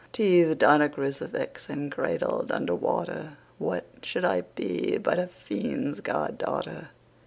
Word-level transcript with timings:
Teethed 0.13 0.63
on 0.67 0.81
a 0.81 0.89
crucifix 0.89 1.69
and 1.69 1.91
cradled 1.91 2.51
under 2.51 2.73
water, 2.73 3.33
What 3.59 3.85
should 4.01 4.25
I 4.25 4.41
be 4.55 4.97
but 4.97 5.19
a 5.19 5.27
fiend's 5.27 6.01
god 6.01 6.39
daughter? 6.39 6.89